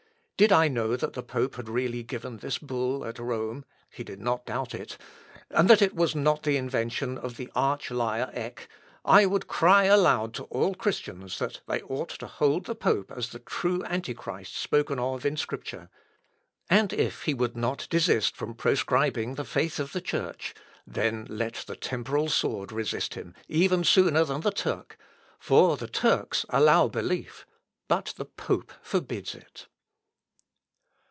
[0.37, 4.19] Did I know that the pope had really given this bull at Rome," (he did
[4.19, 4.97] not doubt it,)
[5.51, 8.67] "and that it was not the invention of the arch liar, Eck,
[9.05, 13.29] I would cry aloud to all Christians that they ought to hold the pope as
[13.29, 15.91] the true Antichrist spoken of in Scripture.
[16.71, 20.55] And if he would not desist from proscribing the faith of the Church,...
[20.87, 24.97] then let the temporal sword resist him even sooner than the Turk!...
[25.37, 27.45] For the Turks allow belief,
[27.87, 29.67] but the pope forbids it."